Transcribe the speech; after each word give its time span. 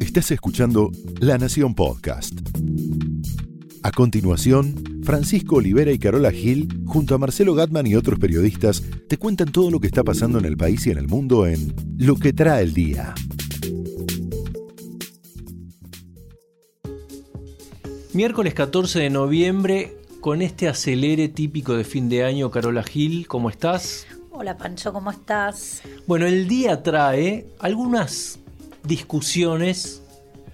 Estás 0.00 0.32
escuchando 0.32 0.90
La 1.20 1.38
Nación 1.38 1.74
Podcast. 1.74 2.32
A 3.82 3.92
continuación, 3.92 5.02
Francisco 5.04 5.56
Olivera 5.56 5.92
y 5.92 5.98
Carola 5.98 6.32
Gil, 6.32 6.68
junto 6.84 7.14
a 7.14 7.18
Marcelo 7.18 7.54
Gatman 7.54 7.86
y 7.86 7.94
otros 7.94 8.18
periodistas, 8.18 8.82
te 9.08 9.18
cuentan 9.18 9.52
todo 9.52 9.70
lo 9.70 9.80
que 9.80 9.86
está 9.86 10.02
pasando 10.02 10.38
en 10.38 10.44
el 10.44 10.56
país 10.56 10.86
y 10.86 10.90
en 10.90 10.98
el 10.98 11.08
mundo 11.08 11.46
en 11.46 11.74
Lo 11.96 12.16
que 12.16 12.32
trae 12.32 12.62
el 12.62 12.74
día. 12.74 13.14
Miércoles 18.12 18.54
14 18.54 18.98
de 18.98 19.10
noviembre, 19.10 19.96
con 20.20 20.42
este 20.42 20.68
acelere 20.68 21.28
típico 21.28 21.74
de 21.74 21.84
fin 21.84 22.08
de 22.08 22.24
año, 22.24 22.50
Carola 22.50 22.82
Gil, 22.82 23.28
¿cómo 23.28 23.48
estás? 23.48 24.06
Hola 24.32 24.56
Pancho, 24.56 24.92
¿cómo 24.92 25.10
estás? 25.10 25.82
Bueno, 26.06 26.26
el 26.26 26.48
día 26.48 26.82
trae 26.82 27.46
algunas 27.60 28.40
discusiones 28.84 30.02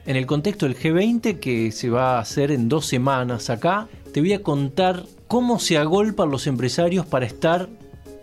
en 0.06 0.16
el 0.16 0.26
contexto 0.26 0.66
del 0.66 0.78
G20 0.78 1.38
que 1.40 1.72
se 1.72 1.90
va 1.90 2.16
a 2.16 2.20
hacer 2.20 2.50
en 2.50 2.68
dos 2.68 2.86
semanas 2.86 3.50
acá. 3.50 3.88
Te 4.12 4.20
voy 4.20 4.32
a 4.32 4.42
contar 4.42 5.04
cómo 5.26 5.58
se 5.58 5.78
agolpan 5.78 6.30
los 6.30 6.46
empresarios 6.46 7.06
para 7.06 7.26
estar 7.26 7.68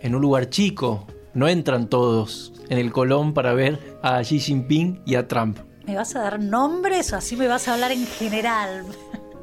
en 0.00 0.14
un 0.14 0.22
lugar 0.22 0.48
chico. 0.50 1.06
No 1.34 1.48
entran 1.48 1.88
todos 1.88 2.52
en 2.68 2.78
el 2.78 2.92
Colón 2.92 3.34
para 3.34 3.54
ver 3.54 3.98
a 4.02 4.22
Xi 4.22 4.40
Jinping 4.40 5.02
y 5.04 5.16
a 5.16 5.28
Trump. 5.28 5.58
¿Me 5.86 5.96
vas 5.96 6.16
a 6.16 6.20
dar 6.20 6.40
nombres 6.40 7.12
o 7.12 7.16
así 7.16 7.36
me 7.36 7.46
vas 7.46 7.68
a 7.68 7.74
hablar 7.74 7.92
en 7.92 8.06
general? 8.06 8.84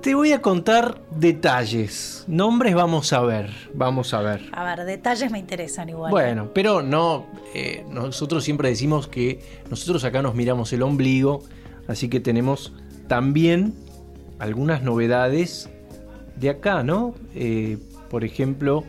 Te 0.02 0.16
voy 0.16 0.32
a 0.32 0.42
contar 0.42 1.00
detalles. 1.12 2.24
Nombres 2.28 2.74
vamos 2.74 3.14
a 3.14 3.22
ver, 3.22 3.52
vamos 3.76 4.16
a 4.16 4.22
ver. 4.22 4.50
A 4.52 4.64
ver, 4.64 4.84
detalles 4.84 5.32
me 5.32 5.38
interesan 5.38 5.90
igual. 5.90 6.10
Bueno, 6.10 6.50
pero 6.56 6.82
no, 6.82 7.28
eh, 7.54 7.86
nosotros 7.88 8.44
siempre 8.44 8.70
decimos 8.70 9.08
que 9.08 9.40
nosotros 9.70 10.04
acá 10.04 10.24
nos 10.24 10.34
miramos 10.34 10.74
el 10.74 10.82
ombligo, 10.82 11.44
así 11.88 12.10
que 12.10 12.20
tenemos 12.20 12.74
también 13.08 13.76
algunas 14.40 14.82
novedades 14.82 15.70
de 16.36 16.50
acá, 16.50 16.82
¿no? 16.82 17.14
Eh, 17.36 17.78
por 18.10 18.24
ejemplo, 18.24 18.84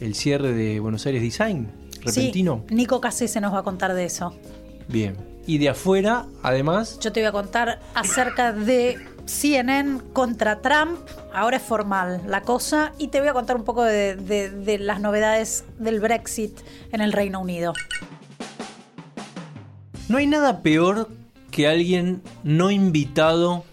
el 0.00 0.14
cierre 0.14 0.52
de 0.52 0.78
Buenos 0.78 1.04
Aires 1.06 1.22
Design, 1.22 1.68
repentino. 2.04 2.62
Sí, 2.68 2.76
Nico 2.76 3.00
Casé 3.00 3.26
se 3.26 3.40
nos 3.40 3.52
va 3.52 3.58
a 3.58 3.64
contar 3.64 3.92
de 3.92 4.04
eso. 4.04 4.38
Bien. 4.86 5.16
Y 5.46 5.58
de 5.58 5.70
afuera, 5.70 6.26
además... 6.42 6.98
Yo 7.00 7.12
te 7.12 7.20
voy 7.20 7.26
a 7.26 7.32
contar 7.32 7.80
acerca 7.94 8.52
de 8.52 8.98
CNN 9.26 10.00
contra 10.12 10.60
Trump, 10.60 10.98
ahora 11.32 11.56
es 11.56 11.62
formal 11.62 12.22
la 12.26 12.42
cosa, 12.42 12.92
y 12.98 13.08
te 13.08 13.20
voy 13.20 13.28
a 13.28 13.32
contar 13.32 13.56
un 13.56 13.64
poco 13.64 13.82
de, 13.82 14.78
las 14.80 15.00
novedades 15.00 15.64
del 15.78 16.00
Brexit 16.00 16.60
en 16.92 17.00
el 17.00 17.12
Reino 17.12 17.40
Unido. 17.40 17.72
No 20.08 20.18
hay 20.18 20.26
nada 20.26 20.62
peor 20.62 21.08
que 21.50 21.66
alguien 21.66 22.22
no 22.42 22.70
invitado 22.70 23.64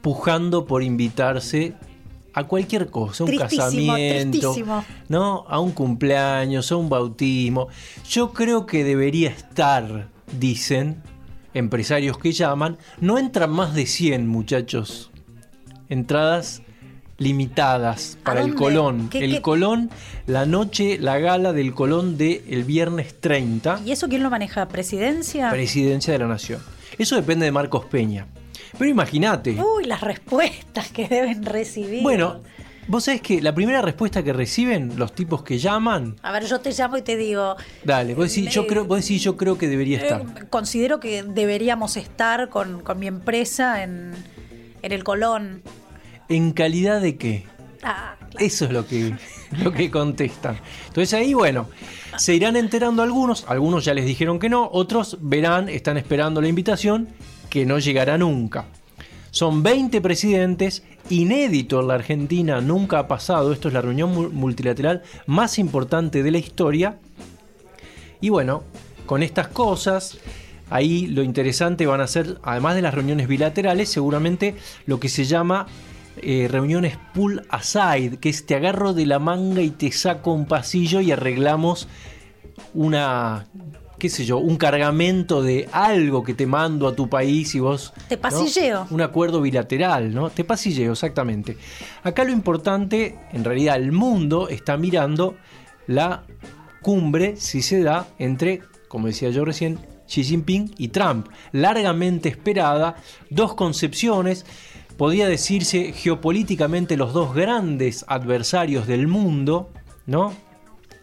pujando 0.00 0.66
por 0.66 0.82
invitarse 0.82 1.74
a 2.32 2.44
cualquier 2.44 2.90
cosa, 2.90 3.24
un 3.24 3.36
casamiento, 3.36 4.54
¿no? 5.08 5.44
A 5.48 5.58
un 5.58 5.72
cumpleaños, 5.72 6.70
a 6.70 6.76
un 6.76 6.88
bautismo. 6.88 7.68
Yo 8.08 8.32
creo 8.32 8.66
que 8.66 8.84
debería 8.84 9.30
estar, 9.30 10.08
dicen, 10.38 11.02
empresarios 11.56 12.18
que 12.18 12.32
llaman, 12.32 12.76
no 13.00 13.18
entran 13.18 13.50
más 13.50 13.74
de 13.74 13.86
100 13.86 14.26
muchachos. 14.26 15.10
Entradas 15.88 16.62
limitadas 17.18 18.18
para 18.22 18.42
el 18.42 18.54
Colón. 18.54 19.08
el 19.14 19.40
Colón, 19.40 19.90
la 20.26 20.44
noche, 20.44 20.98
la 20.98 21.18
gala 21.18 21.52
del 21.52 21.72
Colón 21.72 22.18
del 22.18 22.42
el 22.48 22.64
viernes 22.64 23.18
30. 23.20 23.80
¿Y 23.86 23.92
eso 23.92 24.08
quién 24.08 24.22
lo 24.22 24.30
maneja? 24.30 24.68
¿Presidencia? 24.68 25.50
Presidencia 25.50 26.12
de 26.12 26.18
la 26.18 26.26
Nación. 26.26 26.60
Eso 26.98 27.16
depende 27.16 27.46
de 27.46 27.52
Marcos 27.52 27.86
Peña. 27.86 28.26
Pero 28.78 28.90
imagínate. 28.90 29.56
Uy, 29.58 29.84
las 29.84 30.02
respuestas 30.02 30.90
que 30.90 31.08
deben 31.08 31.44
recibir. 31.44 32.02
Bueno, 32.02 32.42
Vos 32.88 33.04
sabés 33.04 33.20
que 33.20 33.42
la 33.42 33.54
primera 33.54 33.82
respuesta 33.82 34.22
que 34.22 34.32
reciben 34.32 34.92
los 34.96 35.12
tipos 35.12 35.42
que 35.42 35.58
llaman. 35.58 36.16
A 36.22 36.30
ver, 36.30 36.44
yo 36.44 36.60
te 36.60 36.70
llamo 36.70 36.96
y 36.96 37.02
te 37.02 37.16
digo. 37.16 37.56
Dale, 37.82 38.14
vos 38.14 38.32
decís, 38.32 38.52
yo, 38.52 38.66
creo, 38.66 38.84
vos 38.84 39.00
decís, 39.00 39.22
yo 39.22 39.36
creo 39.36 39.58
que 39.58 39.66
debería 39.68 39.98
estar. 39.98 40.20
Eh, 40.20 40.44
considero 40.48 41.00
que 41.00 41.24
deberíamos 41.24 41.96
estar 41.96 42.48
con, 42.48 42.84
mi 42.96 43.08
empresa 43.08 43.82
en, 43.82 44.14
el 44.82 45.02
Colón. 45.02 45.62
¿En 46.28 46.52
calidad 46.52 47.00
de 47.00 47.16
qué? 47.16 47.44
Ah, 47.82 48.16
Eso 48.38 48.66
es 48.66 48.70
lo 48.70 48.86
que, 48.86 49.16
lo 49.62 49.72
que 49.72 49.90
contestan. 49.90 50.56
Entonces 50.86 51.12
ahí, 51.14 51.34
bueno, 51.34 51.68
se 52.16 52.34
irán 52.34 52.54
enterando 52.54 53.02
algunos, 53.02 53.44
algunos 53.48 53.84
ya 53.84 53.94
les 53.94 54.06
dijeron 54.06 54.38
que 54.38 54.48
no, 54.48 54.68
otros 54.72 55.18
verán, 55.20 55.68
están 55.68 55.96
esperando 55.96 56.40
la 56.40 56.48
invitación, 56.48 57.08
que 57.50 57.66
no 57.66 57.80
llegará 57.80 58.16
nunca. 58.16 58.66
Son 59.36 59.62
20 59.62 60.00
presidentes, 60.00 60.82
inédito 61.10 61.78
en 61.80 61.88
la 61.88 61.94
Argentina, 61.96 62.62
nunca 62.62 63.00
ha 63.00 63.06
pasado, 63.06 63.52
esto 63.52 63.68
es 63.68 63.74
la 63.74 63.82
reunión 63.82 64.34
multilateral 64.34 65.02
más 65.26 65.58
importante 65.58 66.22
de 66.22 66.30
la 66.30 66.38
historia. 66.38 66.96
Y 68.22 68.30
bueno, 68.30 68.62
con 69.04 69.22
estas 69.22 69.48
cosas, 69.48 70.16
ahí 70.70 71.06
lo 71.08 71.22
interesante 71.22 71.84
van 71.84 72.00
a 72.00 72.06
ser, 72.06 72.38
además 72.44 72.76
de 72.76 72.80
las 72.80 72.94
reuniones 72.94 73.28
bilaterales, 73.28 73.90
seguramente 73.90 74.54
lo 74.86 75.00
que 75.00 75.10
se 75.10 75.26
llama 75.26 75.66
eh, 76.22 76.48
reuniones 76.50 76.96
pull 77.12 77.42
aside, 77.50 78.16
que 78.16 78.30
es 78.30 78.46
te 78.46 78.54
agarro 78.54 78.94
de 78.94 79.04
la 79.04 79.18
manga 79.18 79.60
y 79.60 79.68
te 79.68 79.92
saco 79.92 80.32
un 80.32 80.46
pasillo 80.46 81.02
y 81.02 81.12
arreglamos 81.12 81.88
una 82.72 83.48
qué 83.98 84.08
sé 84.08 84.24
yo, 84.24 84.38
un 84.38 84.56
cargamento 84.56 85.42
de 85.42 85.68
algo 85.72 86.22
que 86.22 86.34
te 86.34 86.46
mando 86.46 86.88
a 86.88 86.94
tu 86.94 87.08
país 87.08 87.54
y 87.54 87.60
vos... 87.60 87.92
Te 88.08 88.16
pasilleo. 88.16 88.86
Un 88.90 89.00
acuerdo 89.00 89.40
bilateral, 89.40 90.14
¿no? 90.14 90.30
Te 90.30 90.44
pasilleo, 90.44 90.92
exactamente. 90.92 91.56
Acá 92.02 92.24
lo 92.24 92.32
importante, 92.32 93.18
en 93.32 93.44
realidad 93.44 93.76
el 93.76 93.92
mundo 93.92 94.48
está 94.48 94.76
mirando 94.76 95.36
la 95.86 96.24
cumbre, 96.82 97.36
si 97.36 97.62
se 97.62 97.82
da, 97.82 98.06
entre, 98.18 98.62
como 98.88 99.06
decía 99.06 99.30
yo 99.30 99.44
recién, 99.44 99.78
Xi 100.06 100.24
Jinping 100.24 100.74
y 100.78 100.88
Trump. 100.88 101.28
Largamente 101.52 102.28
esperada, 102.28 102.96
dos 103.30 103.54
concepciones, 103.54 104.44
podría 104.96 105.28
decirse 105.28 105.92
geopolíticamente 105.92 106.96
los 106.96 107.12
dos 107.12 107.34
grandes 107.34 108.04
adversarios 108.08 108.86
del 108.86 109.08
mundo, 109.08 109.70
¿no? 110.06 110.32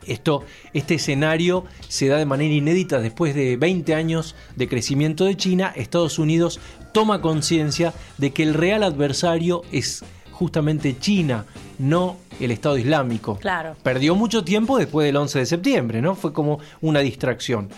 Esto, 0.08 0.44
este 0.74 0.96
escenario 0.96 1.66
se 1.88 2.08
da 2.08 2.18
de 2.18 2.26
manera 2.26 2.54
inédita 2.54 3.00
después 3.00 3.36
de 3.36 3.58
20 3.58 3.96
años 3.96 4.36
de 4.56 4.68
crecimiento 4.68 5.26
de 5.26 5.38
China. 5.38 5.74
Estados 5.76 6.20
Unidos 6.20 6.60
toma 6.92 7.22
conciencia 7.22 7.94
de 8.18 8.32
que 8.32 8.44
el 8.44 8.54
real 8.54 8.84
adversario 8.84 9.64
es 9.72 10.04
justamente 10.32 10.98
China, 11.00 11.46
no 11.80 12.18
el 12.40 12.52
Estado 12.52 12.78
Islámico. 12.78 13.38
Claro. 13.38 13.76
Perdió 13.84 14.16
mucho 14.16 14.44
tiempo 14.44 14.78
después 14.78 15.06
del 15.06 15.16
11 15.16 15.40
de 15.40 15.46
septiembre, 15.46 16.02
¿no? 16.02 16.16
Fue 16.16 16.34
como 16.34 16.60
una 16.82 17.00
distracción. 17.00 17.70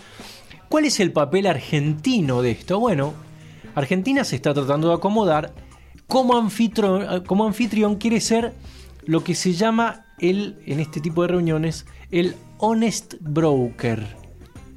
¿Cuál 0.68 0.86
es 0.86 0.98
el 1.00 1.12
papel 1.12 1.46
argentino 1.46 2.42
de 2.42 2.50
esto? 2.52 2.80
Bueno, 2.80 3.14
Argentina 3.74 4.24
se 4.24 4.36
está 4.36 4.52
tratando 4.52 4.88
de 4.88 4.94
acomodar. 4.94 5.52
Como 6.08 6.36
anfitrión, 6.36 7.24
como 7.24 7.46
anfitrión 7.46 7.96
quiere 7.96 8.20
ser 8.20 8.52
lo 9.04 9.22
que 9.22 9.34
se 9.34 9.52
llama 9.52 10.06
el, 10.18 10.58
en 10.66 10.80
este 10.80 11.00
tipo 11.00 11.22
de 11.22 11.28
reuniones, 11.28 11.86
el 12.10 12.36
honest 12.58 13.14
broker. 13.20 14.06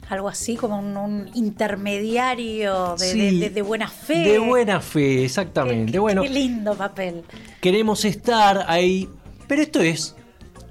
Algo 0.09 0.27
así 0.27 0.55
como 0.55 0.79
un, 0.79 1.29
intermediario 1.35 2.95
de, 2.97 3.61
buena 3.61 3.87
fe. 3.87 4.17
De 4.19 4.39
buena 4.39 4.81
fe, 4.81 5.23
exactamente. 5.23 5.91
Qué, 5.91 5.99
bueno, 5.99 6.23
qué 6.23 6.29
lindo 6.29 6.73
papel. 6.73 7.23
Queremos 7.61 8.05
estar 8.05 8.65
ahí, 8.67 9.07
pero 9.47 9.61
esto 9.61 9.81
es 9.81 10.15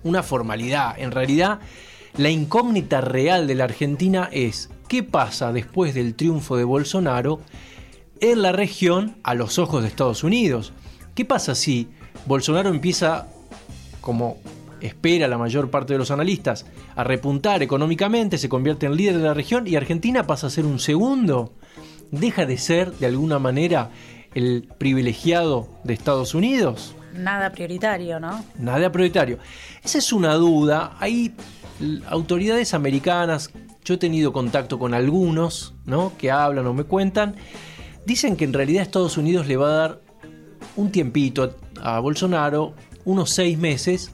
una 0.03 0.25
formalidad. 0.25 0.99
En 0.99 1.13
realidad, 1.13 1.61
la 2.17 2.31
incógnita 2.31 3.01
real 3.01 3.47
de 3.47 3.55
la 3.55 3.65
Argentina 3.65 4.29
es 4.33 4.71
qué 4.89 5.05
pasa 5.05 5.53
después 5.53 5.95
del 5.95 6.15
triunfo 6.15 6.57
de 6.57 6.65
Bolsonaro 6.65 7.41
en 8.21 8.43
la 8.43 8.51
región 8.51 9.19
a 9.23 9.35
los 9.35 9.61
ojos 9.61 9.83
de 9.83 9.89
Estados 9.89 10.25
Unidos. 10.25 10.73
¿Qué 11.15 11.25
pasa 11.25 11.55
si 11.55 11.89
Bolsonaro 12.27 12.71
empieza 12.71 13.29
como 14.01 14.39
espera 14.81 15.29
la 15.29 15.39
mayor 15.39 15.71
parte 15.71 15.93
de 15.93 15.99
los 15.99 16.11
analistas, 16.11 16.67
a 16.95 17.05
repuntar 17.05 17.63
económicamente, 17.63 18.39
se 18.39 18.49
convierte 18.49 18.87
en 18.87 18.97
líder 18.97 19.19
de 19.19 19.25
la 19.25 19.35
región 19.35 19.67
y 19.67 19.77
Argentina 19.77 20.27
pasa 20.27 20.47
a 20.47 20.51
ser 20.51 20.67
un 20.67 20.79
segundo. 20.79 21.53
Deja 22.11 22.47
de 22.47 22.59
ser, 22.59 22.93
de 22.93 23.07
alguna 23.07 23.39
manera, 23.39 23.91
el 24.35 24.69
privilegiado 24.79 25.69
de 25.85 25.95
Estados 25.95 26.35
Unidos. 26.35 26.95
Nada 27.15 27.51
prioritario, 27.51 28.21
¿no? 28.21 28.45
Nada 28.59 28.91
prioritario. 28.93 29.39
Esa 29.83 29.99
es 29.99 30.13
una 30.13 30.35
duda. 30.35 30.97
Hay 31.01 31.35
autoridades 32.07 32.75
americanas, 32.75 33.51
yo 33.85 33.95
he 33.95 33.99
tenido 33.99 34.33
contacto 34.33 34.79
con 34.79 34.95
algunos, 34.95 35.75
¿no? 35.85 36.13
Que 36.19 36.31
hablan 36.31 36.67
o 36.67 36.75
me 36.75 36.85
cuentan. 36.85 37.37
Dicen 38.07 38.37
que 38.37 38.45
en 38.45 38.53
realidad 38.53 38.83
Estados 38.83 39.17
Unidos 39.17 39.47
le 39.47 39.57
va 39.57 39.69
a 39.69 39.73
dar 39.73 40.01
un 40.77 40.93
tiempito 40.93 41.57
a 41.83 41.99
Bolsonaro, 41.99 42.75
unos 43.05 43.31
seis 43.31 43.59
meses, 43.59 44.13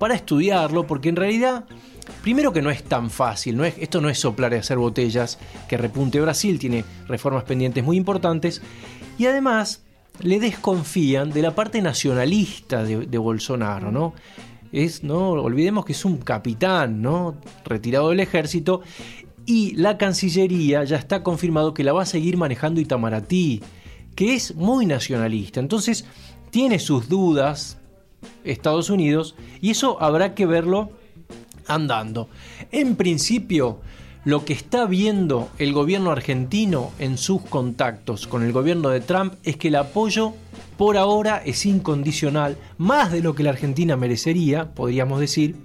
para 0.00 0.14
estudiarlo, 0.14 0.86
porque 0.86 1.10
en 1.10 1.16
realidad, 1.16 1.66
primero 2.22 2.54
que 2.54 2.62
no 2.62 2.70
es 2.70 2.82
tan 2.82 3.10
fácil, 3.10 3.58
no 3.58 3.66
es, 3.66 3.74
esto 3.76 4.00
no 4.00 4.08
es 4.08 4.18
soplar 4.18 4.54
y 4.54 4.56
hacer 4.56 4.78
botellas, 4.78 5.38
que 5.68 5.76
repunte 5.76 6.18
Brasil, 6.22 6.58
tiene 6.58 6.86
reformas 7.06 7.44
pendientes 7.44 7.84
muy 7.84 7.98
importantes, 7.98 8.62
y 9.18 9.26
además 9.26 9.82
le 10.20 10.40
desconfían 10.40 11.28
de 11.28 11.42
la 11.42 11.54
parte 11.54 11.82
nacionalista 11.82 12.82
de, 12.82 13.18
Bolsonaro, 13.18 13.92
¿no? 13.92 14.14
Es, 14.72 15.04
no 15.04 15.32
olvidemos 15.32 15.84
que 15.84 15.92
es 15.92 16.02
un 16.06 16.16
capitán, 16.16 17.02
¿no? 17.02 17.36
Retirado 17.66 18.08
del 18.08 18.20
ejército 18.20 18.80
y 19.44 19.74
la 19.74 19.98
Cancillería 19.98 20.82
ya 20.84 20.96
está 20.96 21.22
confirmado 21.22 21.74
que 21.74 21.84
la 21.84 21.92
va 21.92 22.04
a 22.04 22.06
seguir 22.06 22.38
manejando 22.38 22.80
Itamaraty, 22.80 23.60
que 24.14 24.34
es 24.34 24.54
muy 24.54 24.86
nacionalista. 24.86 25.60
Entonces, 25.60 26.06
tiene 26.50 26.78
sus 26.78 27.10
dudas 27.10 27.76
Estados 28.44 28.90
Unidos 28.90 29.34
y 29.60 29.70
eso 29.70 30.00
habrá 30.02 30.34
que 30.34 30.46
verlo 30.46 30.90
andando. 31.66 32.28
En 32.72 32.96
principio, 32.96 33.80
lo 34.24 34.44
que 34.44 34.52
está 34.52 34.84
viendo 34.84 35.48
el 35.58 35.72
gobierno 35.72 36.10
argentino 36.10 36.92
en 36.98 37.16
sus 37.16 37.42
contactos 37.42 38.26
con 38.26 38.42
el 38.42 38.52
gobierno 38.52 38.90
de 38.90 39.00
Trump 39.00 39.34
es 39.44 39.56
que 39.56 39.68
el 39.68 39.76
apoyo 39.76 40.34
por 40.76 40.96
ahora 40.96 41.42
es 41.44 41.66
incondicional, 41.66 42.56
más 42.78 43.12
de 43.12 43.22
lo 43.22 43.34
que 43.34 43.42
la 43.42 43.50
Argentina 43.50 43.96
merecería, 43.96 44.72
podríamos 44.74 45.20
decir. 45.20 45.56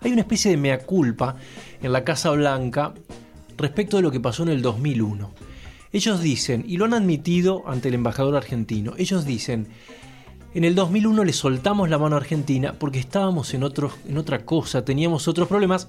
Hay 0.00 0.12
una 0.12 0.20
especie 0.20 0.50
de 0.50 0.56
mea 0.56 0.78
culpa 0.80 1.36
en 1.82 1.92
la 1.92 2.04
Casa 2.04 2.30
Blanca 2.30 2.94
respecto 3.56 3.96
de 3.96 4.02
lo 4.02 4.10
que 4.10 4.20
pasó 4.20 4.42
en 4.42 4.50
el 4.50 4.62
2001. 4.62 5.32
Ellos 5.92 6.20
dicen, 6.20 6.64
y 6.66 6.76
lo 6.76 6.84
han 6.84 6.94
admitido 6.94 7.62
ante 7.66 7.88
el 7.88 7.94
embajador 7.94 8.36
argentino, 8.36 8.94
ellos 8.98 9.24
dicen, 9.24 9.68
en 10.54 10.64
el 10.64 10.74
2001 10.76 11.24
le 11.24 11.32
soltamos 11.32 11.88
la 11.90 11.98
mano 11.98 12.14
a 12.14 12.20
Argentina 12.20 12.74
porque 12.78 13.00
estábamos 13.00 13.52
en, 13.54 13.62
en 13.62 14.18
otra 14.18 14.44
cosa, 14.44 14.84
teníamos 14.84 15.26
otros 15.26 15.48
problemas. 15.48 15.88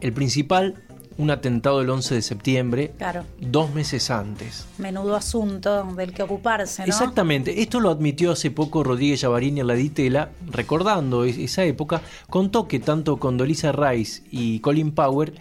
El 0.00 0.12
principal, 0.12 0.82
un 1.16 1.30
atentado 1.30 1.80
el 1.80 1.90
11 1.90 2.16
de 2.16 2.22
septiembre, 2.22 2.92
claro. 2.98 3.24
dos 3.38 3.72
meses 3.72 4.10
antes. 4.10 4.66
Menudo 4.78 5.14
asunto 5.14 5.84
del 5.94 6.12
que 6.12 6.24
ocuparse, 6.24 6.82
¿no? 6.82 6.88
Exactamente. 6.88 7.62
Esto 7.62 7.78
lo 7.78 7.90
admitió 7.90 8.32
hace 8.32 8.50
poco 8.50 8.82
Rodríguez 8.82 9.20
Llavarini 9.20 9.60
en 9.60 9.66
la 9.68 9.74
Ditela, 9.74 10.30
recordando 10.50 11.24
esa 11.24 11.64
época, 11.64 12.02
contó 12.28 12.66
que 12.66 12.80
tanto 12.80 13.18
Condoleezza 13.18 13.70
Rice 13.70 14.22
y 14.30 14.58
Colin 14.58 14.92
Powell, 14.92 15.34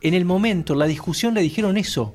en 0.00 0.14
el 0.14 0.24
momento, 0.24 0.72
en 0.72 0.80
la 0.80 0.86
discusión, 0.86 1.34
le 1.34 1.42
dijeron 1.42 1.76
eso. 1.76 2.14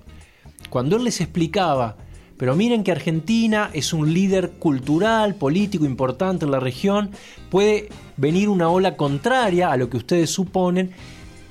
Cuando 0.70 0.98
él 0.98 1.04
les 1.06 1.22
explicaba, 1.22 1.96
pero 2.42 2.56
miren 2.56 2.84
que 2.84 2.92
Argentina 2.92 3.70
es 3.72 3.94
un 3.94 4.16
líder 4.16 4.54
cultural, 4.54 5.36
político 5.36 5.86
importante 5.86 6.44
en 6.44 6.50
la 6.50 6.60
región, 6.60 7.12
puede 7.52 7.90
venir 8.18 8.50
una 8.50 8.68
ola 8.68 8.98
contraria 8.98 9.72
a 9.72 9.78
lo 9.78 9.92
que 9.92 9.98
ustedes 9.98 10.32
suponen. 10.32 10.90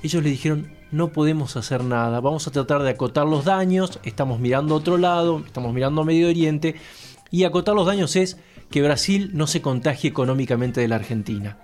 Ellos 0.03 0.21
le 0.21 0.29
dijeron, 0.29 0.67
no 0.91 1.13
podemos 1.13 1.55
hacer 1.55 1.85
nada, 1.85 2.19
vamos 2.19 2.45
a 2.45 2.51
tratar 2.51 2.83
de 2.83 2.89
acotar 2.89 3.25
los 3.25 3.45
daños, 3.45 4.01
estamos 4.03 4.41
mirando 4.41 4.73
a 4.75 4.79
otro 4.79 4.97
lado, 4.97 5.41
estamos 5.45 5.73
mirando 5.73 6.01
a 6.01 6.03
Medio 6.03 6.27
Oriente, 6.27 6.75
y 7.29 7.45
acotar 7.45 7.73
los 7.73 7.87
daños 7.87 8.17
es 8.17 8.37
que 8.69 8.81
Brasil 8.81 9.29
no 9.31 9.47
se 9.47 9.61
contagie 9.61 10.09
económicamente 10.09 10.81
de 10.81 10.89
la 10.89 10.97
Argentina. 10.97 11.57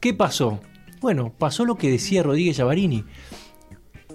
¿Qué 0.00 0.12
pasó? 0.12 0.60
Bueno, 1.00 1.32
pasó 1.38 1.64
lo 1.64 1.76
que 1.76 1.90
decía 1.90 2.22
Rodríguez 2.22 2.58
Llavarini 2.58 3.06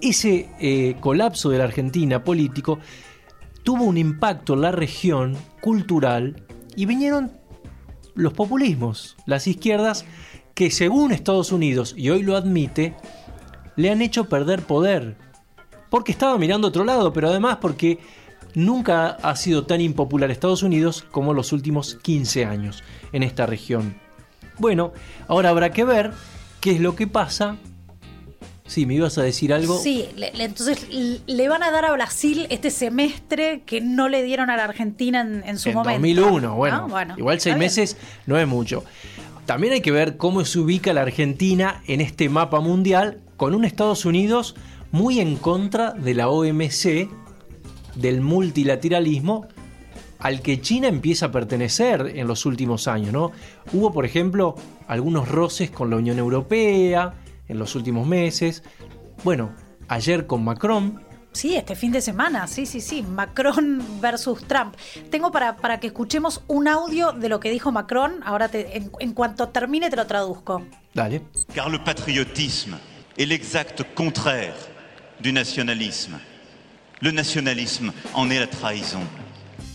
ese 0.00 0.48
eh, 0.60 0.96
colapso 1.00 1.50
de 1.50 1.58
la 1.58 1.64
Argentina 1.64 2.22
político 2.22 2.78
tuvo 3.66 3.82
un 3.82 3.98
impacto 3.98 4.54
en 4.54 4.60
la 4.60 4.70
región 4.70 5.36
cultural 5.60 6.46
y 6.76 6.86
vinieron 6.86 7.32
los 8.14 8.32
populismos, 8.32 9.16
las 9.26 9.48
izquierdas, 9.48 10.04
que 10.54 10.70
según 10.70 11.10
Estados 11.10 11.50
Unidos, 11.50 11.92
y 11.96 12.10
hoy 12.10 12.22
lo 12.22 12.36
admite, 12.36 12.94
le 13.74 13.90
han 13.90 14.02
hecho 14.02 14.28
perder 14.28 14.62
poder. 14.62 15.16
Porque 15.90 16.12
estaba 16.12 16.38
mirando 16.38 16.68
otro 16.68 16.84
lado, 16.84 17.12
pero 17.12 17.28
además 17.28 17.58
porque 17.60 17.98
nunca 18.54 19.08
ha 19.08 19.34
sido 19.34 19.66
tan 19.66 19.80
impopular 19.80 20.30
Estados 20.30 20.62
Unidos 20.62 21.04
como 21.10 21.34
los 21.34 21.52
últimos 21.52 21.96
15 21.96 22.44
años 22.44 22.84
en 23.10 23.24
esta 23.24 23.46
región. 23.46 23.96
Bueno, 24.58 24.92
ahora 25.26 25.50
habrá 25.50 25.72
que 25.72 25.82
ver 25.82 26.12
qué 26.60 26.70
es 26.70 26.80
lo 26.80 26.94
que 26.94 27.08
pasa 27.08 27.56
Sí, 28.66 28.84
me 28.84 28.94
ibas 28.94 29.16
a 29.18 29.22
decir 29.22 29.52
algo. 29.52 29.78
Sí, 29.78 30.06
entonces 30.16 30.88
le 31.26 31.48
van 31.48 31.62
a 31.62 31.70
dar 31.70 31.84
a 31.84 31.92
Brasil 31.92 32.46
este 32.50 32.70
semestre 32.70 33.62
que 33.64 33.80
no 33.80 34.08
le 34.08 34.22
dieron 34.22 34.50
a 34.50 34.56
la 34.56 34.64
Argentina 34.64 35.20
en, 35.20 35.58
su 35.58 35.70
momento. 35.72 36.00
2001, 36.00 36.54
bueno, 36.54 36.88
bueno 36.88 37.14
igual 37.16 37.40
seis 37.40 37.56
meses 37.56 37.96
no 38.26 38.38
es 38.38 38.46
mucho. 38.46 38.84
También 39.46 39.74
hay 39.74 39.80
que 39.80 39.92
ver 39.92 40.16
cómo 40.16 40.44
se 40.44 40.58
ubica 40.58 40.92
la 40.92 41.02
Argentina 41.02 41.82
en 41.86 42.00
este 42.00 42.28
mapa 42.28 42.60
mundial 42.60 43.20
con 43.36 43.54
un 43.54 43.64
Estados 43.64 44.04
Unidos 44.04 44.56
muy 44.90 45.20
en 45.20 45.36
contra 45.36 45.92
de 45.92 46.14
la 46.14 46.28
OMC, 46.28 47.08
del 47.94 48.20
multilateralismo 48.20 49.46
al 50.18 50.40
que 50.40 50.60
China 50.60 50.88
empieza 50.88 51.26
a 51.26 51.30
pertenecer 51.30 52.12
en 52.16 52.26
los 52.26 52.46
últimos 52.46 52.88
años, 52.88 53.12
¿no? 53.12 53.32
Hubo, 53.72 53.92
por 53.92 54.04
ejemplo, 54.04 54.56
algunos 54.88 55.28
roces 55.28 55.70
con 55.70 55.90
la 55.90 55.96
Unión 55.96 56.18
Europea, 56.18 57.14
en 57.48 57.58
los 57.58 57.74
últimos 57.74 58.06
meses. 58.06 58.62
Bueno, 59.24 59.52
ayer 59.88 60.26
con 60.26 60.44
Macron. 60.44 61.02
Sí, 61.32 61.54
este 61.54 61.76
fin 61.76 61.92
de 61.92 62.00
semana, 62.00 62.46
sí, 62.46 62.64
sí, 62.64 62.80
sí, 62.80 63.02
Macron 63.02 64.00
versus 64.00 64.42
Trump. 64.44 64.74
Tengo 65.10 65.30
para, 65.30 65.56
para 65.56 65.80
que 65.80 65.88
escuchemos 65.88 66.42
un 66.46 66.66
audio 66.66 67.12
de 67.12 67.28
lo 67.28 67.40
que 67.40 67.50
dijo 67.50 67.70
Macron, 67.70 68.22
ahora 68.24 68.48
te, 68.48 68.76
en, 68.76 68.90
en 69.00 69.12
cuanto 69.12 69.48
termine 69.48 69.90
te 69.90 69.96
lo 69.96 70.06
traduzco. 70.06 70.62
Dale. 70.94 71.22
Car 71.54 71.70
le 71.70 71.78
patriotisme 71.78 72.78
est 73.18 73.28
l'exact 73.28 73.82
contraire 73.94 74.56
du 75.20 75.30
nationalisme. 75.30 76.18
Le 77.00 77.12
nationalisme 77.12 77.92
en 78.14 78.30
est 78.32 78.40
la 78.40 78.46
trahison 78.46 79.02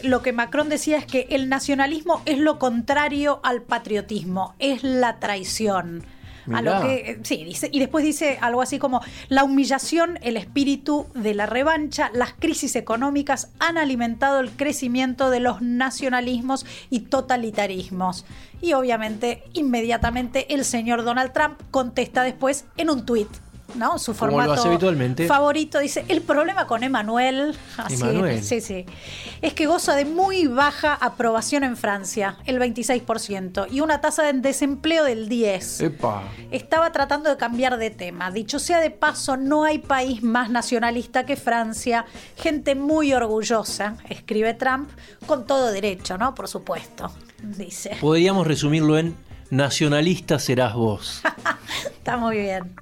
lo 0.04 0.22
que 0.22 0.34
Macron 0.34 0.70
decía 0.70 0.98
es 0.98 1.06
que 1.06 1.28
el 1.30 1.50
nacionalismo 1.50 2.22
es 2.26 2.40
lo 2.40 2.60
contrario 2.60 3.40
al 3.44 3.62
patriotismo, 3.62 4.56
es 4.60 4.84
la 4.84 5.20
traición. 5.20 6.04
A 6.52 6.62
lo 6.62 6.82
que, 6.82 7.20
sí, 7.24 7.44
dice, 7.44 7.70
y 7.72 7.80
después 7.80 8.04
dice 8.04 8.38
algo 8.42 8.62
así 8.62 8.80
como, 8.80 9.02
la 9.30 9.44
humillación, 9.44 10.18
el 10.22 10.38
espíritu 10.38 11.08
de 11.14 11.34
la 11.34 11.46
revancha, 11.46 12.10
las 12.14 12.34
crisis 12.34 12.76
económicas 12.76 13.50
han 13.60 13.78
alimentado 13.78 14.40
el 14.40 14.52
crecimiento 14.52 15.30
de 15.30 15.40
los 15.40 15.62
nacionalismos 15.62 16.66
y 16.90 17.02
totalitarismos. 17.02 18.26
Y 18.62 18.74
obviamente, 18.74 19.44
inmediatamente, 19.54 20.54
el 20.54 20.66
señor 20.66 21.04
Donald 21.04 21.32
Trump 21.34 21.60
contesta 21.72 22.24
después 22.24 22.66
en 22.78 22.90
un 22.90 23.06
tuit 23.06 23.30
¿no? 23.76 24.00
Su 24.00 24.14
formato 24.14 24.56
favorito. 25.28 25.80
Dice, 25.80 26.06
el 26.08 26.22
problema 26.22 26.68
con 26.68 26.84
Emanuel, 26.84 27.58
sí, 28.42 28.62
sí, 28.62 28.86
es 29.42 29.54
que 29.54 29.66
goza 29.66 29.96
de 29.96 30.06
muy 30.06 30.48
baja 30.48 30.94
aprobación 30.94 31.64
en 31.64 31.78
Francia, 31.78 32.38
el 32.46 32.60
26%, 32.60 33.68
y 33.72 33.82
una 33.82 34.02
tasa 34.02 34.24
de 34.24 34.34
desempleo 34.34 35.04
del 35.04 35.30
10%. 35.30 36.22
Estaba 36.52 36.92
tratando 36.92 37.30
de 37.30 37.38
cambiar 37.38 37.78
de 37.78 37.90
tema. 37.90 38.32
Dicho 38.32 38.60
sea 38.60 38.80
de 38.80 38.92
paso, 38.92 39.38
no 39.38 39.64
hay 39.64 39.80
país 39.80 40.24
más 40.24 40.50
nacionalista 40.50 41.26
que 41.26 41.36
Francia. 41.36 42.06
Gente 42.38 42.76
muy 42.76 43.14
orgullosa, 43.14 43.98
escribe 44.10 44.54
Trump, 44.54 44.90
con 45.26 45.46
todo 45.46 45.72
derecho, 45.72 46.18
¿no? 46.18 46.36
Por 46.36 46.48
supuesto, 46.48 47.12
dice. 47.42 47.98
Podríamos 48.00 48.48
resumirlo 48.48 48.98
en 48.98 49.16
nacionalista 49.52 50.40
serás 50.40 50.74
vos. 50.74 51.22
Está 51.86 52.18
muy 52.18 52.38
bien. 52.38 52.74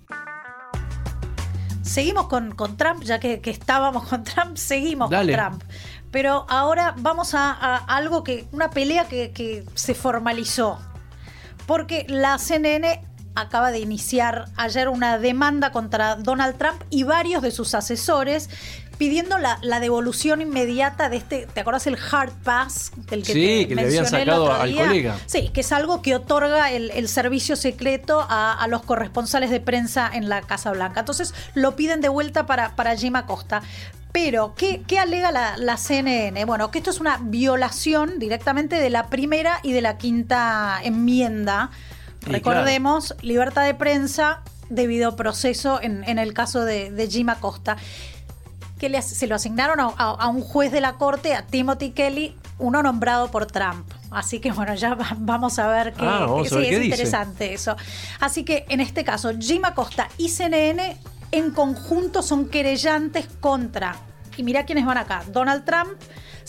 Seguimos 1.82 2.28
con, 2.28 2.54
con 2.54 2.78
Trump, 2.78 3.04
ya 3.04 3.20
que, 3.20 3.42
estábamos 3.46 4.08
con 4.08 4.24
Trump, 4.24 4.58
seguimos 4.58 5.10
con 5.10 5.28
Trump. 5.28 5.64
Pero 6.12 6.46
ahora 6.50 6.96
vamos 6.98 7.34
a, 7.34 7.76
algo 7.76 8.24
que, 8.24 8.48
una 8.52 8.70
pelea 8.70 9.08
que, 9.08 9.32
que 9.32 9.66
se 9.76 9.94
formalizó. 9.94 10.80
Porque 11.66 12.06
la 12.10 12.38
CNN 12.38 13.02
acaba 13.36 13.72
de 13.72 13.80
iniciar 13.80 14.50
ayer 14.56 14.90
una 14.90 15.18
demanda 15.18 15.72
contra 15.72 16.16
Donald 16.16 16.58
Trump 16.58 16.82
y 16.90 17.04
varios 17.04 17.42
de 17.42 17.52
sus 17.52 17.74
asesores 17.76 18.50
pidiendo 19.00 19.38
la, 19.38 19.80
devolución 19.80 20.42
inmediata 20.42 21.08
de 21.08 21.18
este, 21.18 21.48
¿te 21.48 21.62
acuerdas 21.62 21.88
el 21.88 21.98
Hard 21.98 22.34
Pass? 22.44 22.92
Del 23.10 23.24
que 23.24 23.32
sí, 23.32 23.66
que 23.66 23.74
le 23.74 23.84
habían 23.84 24.06
sacado 24.06 24.52
al 24.52 24.76
colega. 24.76 25.18
Sí, 25.26 25.50
que 25.54 25.62
es 25.62 25.72
algo 25.72 26.02
que 26.02 26.16
otorga 26.16 26.70
el, 26.70 27.08
servicio 27.08 27.56
secreto 27.56 28.28
a, 28.30 28.68
los 28.70 28.84
corresponsales 28.84 29.50
de 29.52 29.62
prensa 29.62 30.12
en 30.14 30.28
la 30.28 30.42
Casa 30.42 30.72
Blanca. 30.72 31.00
Entonces 31.00 31.34
lo 31.56 31.78
piden 31.78 32.02
de 32.02 32.10
vuelta 32.10 32.46
para, 32.46 32.76
para 32.76 32.96
Jim 32.98 33.16
Acosta. 33.16 33.64
Pero, 34.12 34.54
¿qué, 34.56 34.84
alega 35.00 35.32
la, 35.32 35.78
CNN? 35.78 36.44
Bueno, 36.44 36.70
que 36.70 36.80
esto 36.80 36.90
es 36.90 37.00
una 37.00 37.20
violación 37.22 38.20
directamente 38.20 38.76
de 38.76 38.90
la 38.90 39.08
primera 39.08 39.62
y 39.64 39.72
de 39.72 39.82
la 39.82 39.98
quinta 39.98 40.78
enmienda. 40.84 41.72
Recordemos, 42.24 43.16
libertad 43.22 43.64
de 43.64 43.76
prensa, 43.76 44.42
debido 44.70 45.16
proceso 45.16 45.80
en, 45.82 46.20
el 46.20 46.34
caso 46.34 46.66
de, 46.66 46.92
de 46.92 47.08
Jim 47.08 47.30
Acosta 47.30 47.78
que 48.80 49.02
se 49.02 49.28
lo 49.28 49.36
asignaron 49.36 49.78
a, 49.80 50.28
un 50.30 50.42
juez 50.42 50.72
de 50.72 50.82
la 50.82 50.94
corte, 50.94 51.36
a 51.36 51.46
Timothy 51.46 51.92
Kelly, 51.92 52.36
uno 52.58 52.82
nombrado 52.82 53.30
por 53.30 53.46
Trump. 53.46 53.86
Así 54.10 54.40
que 54.40 54.52
bueno, 54.52 54.74
ya 54.74 54.98
vamos 55.18 55.60
a 55.60 55.68
ver 55.68 55.94
qué, 55.94 56.06
ah, 56.06 56.28
sí, 56.50 56.56
es 56.66 56.84
interesante 56.86 57.54
eso. 57.54 57.76
Así 58.20 58.44
que 58.44 58.66
en 58.70 58.80
este 58.80 59.04
caso, 59.04 59.32
Jim 59.38 59.66
Acosta 59.66 60.08
y 60.18 60.30
CNN 60.30 60.98
en 61.32 61.52
conjunto 61.52 62.24
son 62.24 62.48
querellantes 62.48 63.28
contra, 63.40 63.96
y 64.38 64.44
mira 64.44 64.66
quiénes 64.66 64.86
van 64.86 64.98
acá, 64.98 65.24
Donald 65.28 65.66
Trump, 65.66 65.92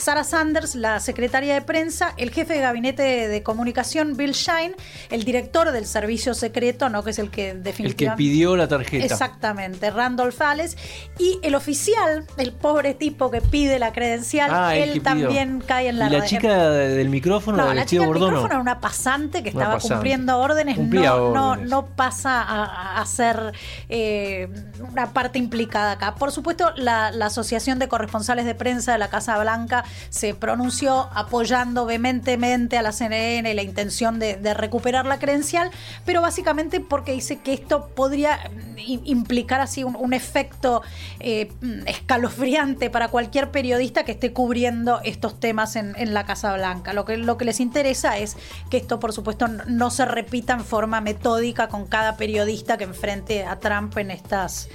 Sarah 0.01 0.25
Sanders, 0.25 0.75
la 0.75 0.99
secretaria 0.99 1.55
de 1.55 1.61
prensa, 1.61 2.15
el 2.17 2.31
jefe 2.31 2.55
de 2.55 2.61
gabinete 2.61 3.29
de, 3.29 3.43
comunicación, 3.43 4.17
Bill 4.17 4.33
Shine, 4.33 4.75
el 5.11 5.25
director 5.25 5.73
del 5.73 5.87
servicio 5.87 6.35
secreto, 6.35 6.89
¿no? 6.89 7.05
que 7.05 7.11
es 7.11 7.19
el 7.19 7.31
que 7.31 7.55
definitivamente... 7.55 8.05
El 8.05 8.11
que 8.11 8.17
pidió 8.17 8.57
la 8.57 8.67
tarjeta. 8.67 9.05
Exactamente, 9.05 9.91
Randolph 9.91 10.35
Falles. 10.35 10.77
Y 11.19 11.39
el 11.43 11.55
oficial, 11.55 12.25
el 12.39 12.53
pobre 12.53 12.95
tipo 12.95 13.31
que 13.31 13.43
pide 13.43 13.79
la 13.79 13.93
credencial, 13.93 14.51
ah, 14.53 14.75
él 14.75 15.03
también 15.03 15.63
cae 15.65 15.89
en 15.89 15.99
la... 15.99 16.09
¿Y 16.09 16.11
la 16.11 16.25
chica 16.25 16.71
del 16.71 17.11
micrófono? 17.11 17.59
No, 17.59 17.75
la 17.75 17.85
chica 17.85 18.03
del 18.03 18.13
micrófono 18.13 18.47
era 18.47 18.59
una 18.59 18.81
pasante 18.81 19.43
que 19.43 19.51
estaba 19.51 19.79
cumpliendo 19.79 20.39
órdenes, 20.39 20.79
no, 20.79 21.57
no, 21.57 21.87
pasa 21.87 22.43
a, 22.43 23.05
ser 23.07 23.53
eh, 23.89 24.49
una 24.91 25.13
parte 25.13 25.39
implicada 25.39 25.93
acá. 25.93 26.15
Por 26.15 26.33
supuesto, 26.33 26.73
la 26.77 27.09
Asociación 27.09 27.79
de 27.79 27.89
Corresponsales 27.89 28.45
de 28.45 28.55
Prensa 28.55 28.93
de 28.93 28.99
la 28.99 29.09
Casa 29.09 29.39
Blanca 29.39 29.85
se 30.09 30.35
pronunció 30.35 31.09
apoyando 31.13 31.87
vehementemente 31.87 32.79
a 32.79 32.83
la 32.83 32.93
CNN 32.93 33.51
y 33.51 33.55
la 33.55 33.63
intención 33.63 34.19
de, 34.19 34.39
recuperar 34.55 35.07
la 35.07 35.19
credencial, 35.19 35.71
pero 36.05 36.21
básicamente 36.21 36.81
porque 36.81 37.13
dice 37.13 37.39
que 37.39 37.53
esto 37.53 37.89
podría 37.95 38.51
implicar 38.77 39.61
así 39.61 39.85
un, 39.85 40.13
efecto 40.13 40.83
eh, 41.21 41.53
escalofriante 41.87 42.91
para 42.91 43.09
cualquier 43.09 43.51
periodista 43.51 44.05
que 44.05 44.13
esté 44.13 44.33
cubriendo 44.33 45.01
estos 45.05 45.39
temas 45.39 45.77
en, 45.77 46.15
la 46.15 46.27
Casa 46.27 46.53
Blanca. 46.55 46.93
Lo 46.93 47.05
que, 47.05 47.17
lo 47.17 47.37
que 47.37 47.45
les 47.45 47.61
interesa 47.61 48.19
es 48.19 48.37
que 48.71 48.77
esto, 48.77 48.99
por 48.99 49.13
supuesto, 49.13 49.47
no 49.49 49.91
se 49.91 50.05
repita 50.05 50.55
en 50.55 50.65
forma 50.65 51.01
metódica 51.01 51.69
con 51.69 51.87
cada 51.87 52.17
periodista 52.17 52.77
que 52.77 52.85
enfrente 52.85 53.45
a 53.45 53.61
Trump 53.61 53.97
en 53.99 54.11
estas 54.11 54.69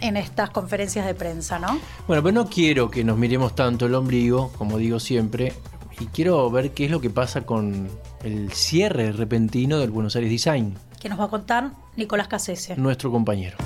en 0.00 0.16
estas 0.16 0.50
conferencias 0.50 1.06
de 1.06 1.14
prensa, 1.14 1.58
¿no? 1.58 1.78
Bueno, 2.06 2.22
pero 2.22 2.32
no 2.32 2.48
quiero 2.48 2.90
que 2.90 3.04
nos 3.04 3.18
miremos 3.18 3.54
tanto 3.54 3.86
el 3.86 3.94
ombligo, 3.94 4.52
como 4.56 4.78
digo 4.78 4.98
siempre, 5.00 5.52
y 5.98 6.06
quiero 6.06 6.50
ver 6.50 6.72
qué 6.72 6.86
es 6.86 6.90
lo 6.90 7.00
que 7.00 7.10
pasa 7.10 7.42
con 7.42 7.88
el 8.24 8.52
cierre 8.52 9.12
repentino 9.12 9.78
del 9.78 9.90
Buenos 9.90 10.16
Aires 10.16 10.30
Design. 10.30 10.74
Que 10.98 11.08
nos 11.08 11.20
va 11.20 11.24
a 11.24 11.28
contar 11.28 11.72
Nicolás 11.96 12.28
Casese. 12.28 12.76
Nuestro 12.76 13.10
compañero. 13.10 13.56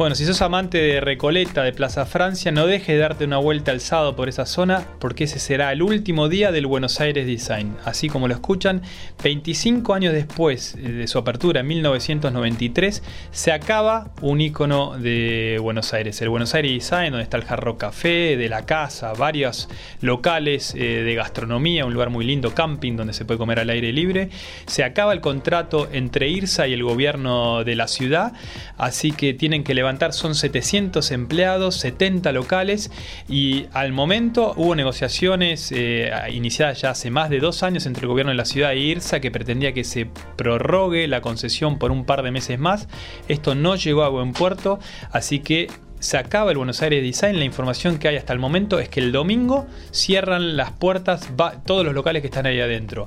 Bueno, 0.00 0.14
si 0.14 0.24
sos 0.24 0.40
amante 0.40 0.78
de 0.78 0.98
Recoleta, 1.02 1.62
de 1.62 1.74
Plaza 1.74 2.06
Francia, 2.06 2.50
no 2.50 2.66
dejes 2.66 2.86
de 2.86 2.96
darte 2.96 3.26
una 3.26 3.36
vuelta 3.36 3.70
al 3.70 3.80
sábado 3.80 4.16
por 4.16 4.30
esa 4.30 4.46
zona, 4.46 4.82
porque 4.98 5.24
ese 5.24 5.38
será 5.38 5.70
el 5.72 5.82
último 5.82 6.30
día 6.30 6.52
del 6.52 6.66
Buenos 6.66 7.02
Aires 7.02 7.26
Design. 7.26 7.76
Así 7.84 8.08
como 8.08 8.26
lo 8.26 8.32
escuchan, 8.32 8.80
25 9.22 9.92
años 9.92 10.14
después 10.14 10.74
de 10.80 11.06
su 11.06 11.18
apertura 11.18 11.60
en 11.60 11.66
1993, 11.66 13.02
se 13.30 13.52
acaba 13.52 14.10
un 14.22 14.40
icono 14.40 14.96
de 14.96 15.58
Buenos 15.60 15.92
Aires, 15.92 16.22
el 16.22 16.30
Buenos 16.30 16.54
Aires 16.54 16.72
Design, 16.72 17.10
donde 17.10 17.24
está 17.24 17.36
el 17.36 17.44
Jarro 17.44 17.76
Café, 17.76 18.38
de 18.38 18.48
la 18.48 18.64
casa, 18.64 19.12
varios 19.12 19.68
locales 20.00 20.74
eh, 20.76 21.02
de 21.02 21.14
gastronomía, 21.14 21.84
un 21.84 21.92
lugar 21.92 22.08
muy 22.08 22.24
lindo, 22.24 22.54
camping, 22.54 22.96
donde 22.96 23.12
se 23.12 23.26
puede 23.26 23.36
comer 23.36 23.58
al 23.58 23.68
aire 23.68 23.92
libre. 23.92 24.30
Se 24.64 24.82
acaba 24.82 25.12
el 25.12 25.20
contrato 25.20 25.90
entre 25.92 26.30
IRSA 26.30 26.68
y 26.68 26.72
el 26.72 26.84
gobierno 26.84 27.64
de 27.64 27.76
la 27.76 27.86
ciudad, 27.86 28.32
así 28.78 29.12
que 29.12 29.34
tienen 29.34 29.62
que 29.62 29.74
levantar 29.74 29.89
son 30.12 30.34
700 30.34 31.10
empleados, 31.10 31.76
70 31.76 32.32
locales 32.32 32.90
y 33.28 33.66
al 33.72 33.92
momento 33.92 34.54
hubo 34.56 34.74
negociaciones 34.74 35.72
eh, 35.72 36.10
iniciadas 36.32 36.80
ya 36.80 36.90
hace 36.90 37.10
más 37.10 37.30
de 37.30 37.40
dos 37.40 37.62
años 37.62 37.86
entre 37.86 38.02
el 38.02 38.08
gobierno 38.08 38.30
de 38.30 38.36
la 38.36 38.44
ciudad 38.44 38.72
e 38.72 38.78
IRSA 38.78 39.20
que 39.20 39.30
pretendía 39.30 39.72
que 39.72 39.84
se 39.84 40.06
prorrogue 40.36 41.06
la 41.08 41.20
concesión 41.20 41.78
por 41.78 41.90
un 41.90 42.04
par 42.04 42.22
de 42.22 42.30
meses 42.30 42.58
más. 42.58 42.88
Esto 43.28 43.54
no 43.54 43.76
llegó 43.76 44.04
a 44.04 44.08
buen 44.08 44.32
puerto, 44.32 44.78
así 45.12 45.40
que 45.40 45.68
se 46.00 46.16
acaba 46.16 46.50
el 46.50 46.56
Buenos 46.56 46.82
Aires 46.82 47.02
Design. 47.02 47.38
La 47.38 47.44
información 47.44 47.98
que 47.98 48.08
hay 48.08 48.16
hasta 48.16 48.32
el 48.32 48.38
momento 48.38 48.78
es 48.78 48.88
que 48.88 49.00
el 49.00 49.12
domingo 49.12 49.66
cierran 49.92 50.56
las 50.56 50.72
puertas 50.72 51.28
todos 51.64 51.84
los 51.84 51.94
locales 51.94 52.22
que 52.22 52.28
están 52.28 52.46
ahí 52.46 52.60
adentro. 52.60 53.06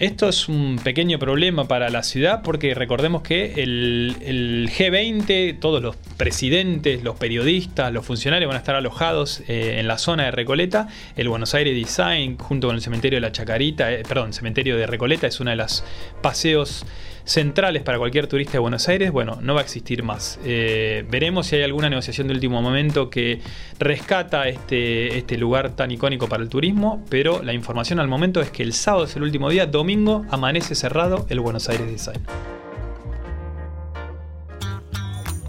Esto 0.00 0.28
es 0.28 0.48
un 0.48 0.80
pequeño 0.82 1.20
problema 1.20 1.68
para 1.68 1.88
la 1.88 2.02
ciudad 2.02 2.42
porque 2.42 2.74
recordemos 2.74 3.22
que 3.22 3.62
el, 3.62 4.68
G20, 4.76 5.60
todos 5.60 5.80
los 5.80 5.94
presidentes, 6.16 7.04
los 7.04 7.14
periodistas, 7.14 7.92
los 7.92 8.04
funcionarios 8.04 8.48
van 8.48 8.56
a 8.56 8.58
estar 8.58 8.74
alojados 8.74 9.44
eh, 9.46 9.76
en 9.78 9.86
la 9.86 9.96
zona 9.98 10.24
de 10.24 10.30
Recoleta. 10.32 10.88
El 11.14 11.28
Buenos 11.28 11.54
Aires 11.54 11.76
Design, 11.76 12.36
junto 12.38 12.66
con 12.66 12.74
el 12.74 12.82
cementerio 12.82 13.18
de 13.18 13.20
la 13.20 13.30
Chacarita, 13.30 13.92
eh, 13.92 14.02
perdón, 14.02 14.28
el 14.28 14.34
cementerio 14.34 14.76
de 14.76 14.88
Recoleta 14.88 15.28
es 15.28 15.38
uno 15.38 15.50
de 15.50 15.56
los 15.56 15.84
paseos 16.20 16.84
centrales 17.24 17.82
para 17.82 17.98
cualquier 17.98 18.26
turista 18.26 18.52
de 18.52 18.58
Buenos 18.58 18.88
Aires, 18.88 19.10
bueno, 19.10 19.38
no 19.40 19.54
va 19.54 19.60
a 19.60 19.62
existir 19.62 20.02
más. 20.02 20.38
Eh, 20.44 21.04
veremos 21.10 21.46
si 21.46 21.56
hay 21.56 21.62
alguna 21.62 21.88
negociación 21.88 22.28
de 22.28 22.34
último 22.34 22.60
momento 22.60 23.08
que 23.10 23.40
rescata 23.78 24.48
este, 24.48 25.16
este 25.18 25.38
lugar 25.38 25.74
tan 25.74 25.90
icónico 25.90 26.28
para 26.28 26.42
el 26.42 26.48
turismo, 26.48 27.02
pero 27.08 27.42
la 27.42 27.52
información 27.52 27.98
al 27.98 28.08
momento 28.08 28.40
es 28.40 28.50
que 28.50 28.62
el 28.62 28.72
sábado 28.72 29.04
es 29.04 29.16
el 29.16 29.22
último 29.22 29.48
día, 29.48 29.66
domingo 29.66 30.24
amanece 30.30 30.74
cerrado 30.74 31.26
el 31.30 31.40
Buenos 31.40 31.68
Aires 31.68 31.86
Design. 31.86 32.22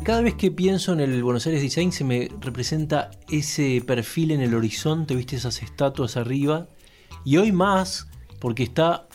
Cada 0.04 0.22
vez 0.22 0.36
que 0.36 0.52
pienso 0.52 0.94
en 0.94 1.00
el 1.00 1.24
Buenos 1.24 1.48
Aires 1.48 1.64
Design 1.64 1.92
se 1.92 2.04
me 2.04 2.30
representa 2.40 3.10
ese 3.28 3.84
perfil 3.86 4.32
en 4.32 4.42
el 4.42 4.54
horizonte, 4.54 5.16
viste 5.16 5.36
esas 5.36 5.64
estatuas 5.64 6.16
arriba, 6.16 6.68
y 7.26 7.38
hoy 7.38 7.52
más 7.52 8.08
porque 8.40 8.62
está 8.62 9.08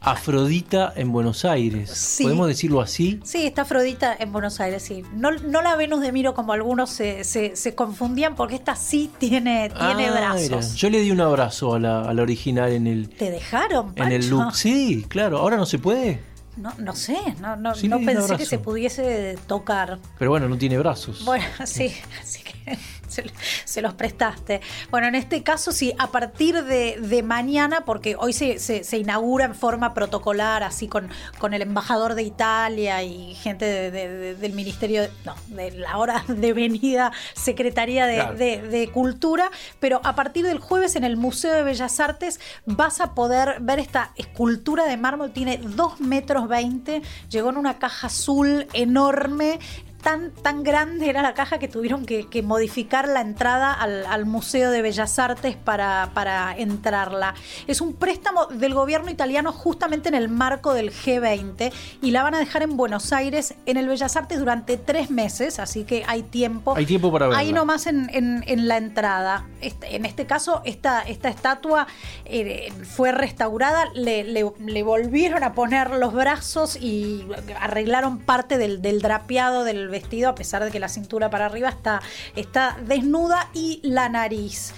Afrodita 0.00 0.92
en 0.96 1.12
Buenos 1.12 1.44
Aires. 1.44 2.18
¿Podemos 2.22 2.48
decirlo 2.48 2.80
así? 2.80 3.20
Sí, 3.22 3.46
está 3.46 3.62
Afrodita 3.62 4.16
en 4.18 4.32
Buenos 4.32 4.58
Aires, 4.58 4.82
sí. 4.82 5.02
No, 5.12 5.30
no 5.30 5.60
la 5.60 5.76
Venus 5.76 6.00
de 6.00 6.10
Miro 6.10 6.32
como 6.32 6.54
algunos 6.54 6.88
se, 6.90 7.74
confundían, 7.74 8.34
porque 8.34 8.54
esta 8.54 8.76
sí 8.76 9.10
tiene, 9.18 9.70
tiene 9.70 10.08
ah, 10.08 10.12
brazos. 10.12 10.74
Yo 10.74 10.88
le 10.88 11.00
di 11.02 11.10
un 11.10 11.20
abrazo 11.20 11.74
a 11.74 11.78
la, 11.78 12.22
original 12.22 12.72
en 12.72 12.86
el. 12.86 13.10
¿Te 13.10 13.30
dejaron? 13.30 13.92
En 13.96 14.10
el 14.10 14.30
look. 14.30 14.54
Sí, 14.54 15.04
claro. 15.06 15.38
¿Ahora 15.38 15.58
no 15.58 15.66
se 15.66 15.78
puede? 15.78 16.20
No, 16.56 16.72
no 16.78 16.94
sé, 16.94 17.16
no, 17.40 17.56
no, 17.56 17.72
no 17.74 18.00
pensé 18.00 18.36
que 18.36 18.44
se 18.44 18.58
pudiese 18.58 19.38
tocar. 19.46 19.98
Pero 20.18 20.30
bueno, 20.30 20.48
no 20.48 20.56
tiene 20.56 20.78
brazos. 20.78 21.24
Bueno, 21.24 21.44
sí, 21.64 21.92
así 22.20 22.42
que 22.42 22.78
se, 23.64 23.82
los 23.82 23.94
prestaste. 23.94 24.60
Bueno, 24.90 25.08
en 25.08 25.14
este 25.14 25.42
caso 25.42 25.72
sí, 25.72 25.92
a 25.98 26.08
partir 26.08 26.64
de, 26.64 27.22
mañana, 27.22 27.84
porque 27.84 28.16
hoy 28.18 28.32
se, 28.32 28.58
se, 28.58 28.98
inaugura 28.98 29.44
en 29.44 29.54
forma 29.54 29.94
protocolar, 29.94 30.62
así 30.62 30.88
con, 30.88 31.10
con 31.38 31.54
el 31.54 31.62
embajador 31.62 32.14
de 32.14 32.22
Italia 32.22 33.02
y 33.02 33.34
gente 33.34 33.90
del 33.90 34.52
Ministerio, 34.52 35.08
no, 35.24 35.34
de 35.48 35.72
la 35.72 35.98
hora 35.98 36.24
de 36.28 36.52
venida, 36.52 37.12
Secretaría 37.34 38.06
de, 38.06 38.90
Cultura, 38.92 39.50
pero 39.78 40.00
a 40.04 40.14
partir 40.14 40.46
del 40.46 40.58
jueves 40.58 40.96
en 40.96 41.04
el 41.04 41.16
Museo 41.16 41.54
de 41.54 41.62
Bellas 41.62 42.00
Artes 42.00 42.40
vas 42.66 43.00
a 43.00 43.14
poder 43.14 43.58
ver 43.60 43.78
esta 43.78 44.12
escultura 44.16 44.86
de 44.86 44.96
mármol, 44.96 45.32
tiene 45.32 45.58
2 45.58 46.00
metros 46.00 46.48
20, 46.48 47.02
llegó 47.28 47.50
en 47.50 47.56
una 47.56 47.78
caja 47.78 48.08
azul 48.08 48.66
enorme, 48.72 49.58
tan, 50.00 50.30
tan 50.30 50.62
grande 50.62 51.08
era 51.08 51.22
la 51.22 51.34
caja 51.34 51.58
que 51.58 51.68
tuvieron 51.68 52.04
que, 52.06 52.42
modificar 52.42 53.08
la 53.08 53.20
entrada 53.20 53.72
al, 53.72 54.26
Museo 54.26 54.70
de 54.70 54.82
Bellas 54.82 55.18
Artes 55.18 55.56
para, 55.56 56.10
para, 56.14 56.56
entrarla. 56.56 57.34
Es 57.66 57.80
un 57.80 57.94
préstamo 57.94 58.46
del 58.46 58.74
gobierno 58.74 59.10
italiano 59.10 59.52
justamente 59.52 60.08
en 60.08 60.14
el 60.14 60.28
marco 60.28 60.72
del 60.72 60.90
G20 60.90 61.72
y 62.02 62.10
la 62.10 62.22
van 62.22 62.34
a 62.34 62.38
dejar 62.38 62.62
en 62.62 62.76
Buenos 62.76 63.12
Aires 63.12 63.54
en 63.66 63.76
el 63.76 63.88
Bellas 63.88 64.16
Artes 64.16 64.38
durante 64.38 64.76
tres 64.76 65.10
meses, 65.10 65.58
así 65.58 65.84
que 65.84 66.04
hay 66.06 66.22
tiempo. 66.22 66.74
Hay 66.76 66.86
tiempo 66.86 67.12
para 67.12 67.26
verla. 67.26 67.40
Ahí 67.40 67.52
nomás 67.52 67.86
en, 67.86 68.08
en, 68.12 68.68
la 68.68 68.76
entrada. 68.76 69.46
Este, 69.60 69.96
en 69.96 70.04
este 70.04 70.26
caso, 70.26 70.62
esta, 70.64 71.02
esta 71.02 71.28
estatua 71.28 71.86
eh, 72.24 72.72
fue 72.84 73.12
restaurada, 73.12 73.86
le, 73.94 74.24
le, 74.24 74.82
volvieron 74.82 75.44
a 75.44 75.52
poner 75.52 75.90
los 75.90 76.12
brazos 76.14 76.76
y 76.76 77.26
arreglaron 77.60 78.18
parte 78.18 78.58
del, 78.58 78.82
del 78.82 79.00
drapeado 79.02 79.64
del 79.64 79.88
vestido, 79.88 80.30
a 80.30 80.34
pesar 80.34 80.64
de 80.64 80.70
que 80.70 80.80
la 80.80 80.88
cintura 80.88 81.30
para 81.30 81.46
arriba 81.46 81.68
está, 81.68 82.00
está 82.36 82.78
desnuda 82.86 83.50
y 83.54 83.80
la 83.82 84.08
nariz. 84.08 84.72